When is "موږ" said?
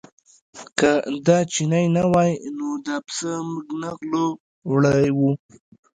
3.51-3.67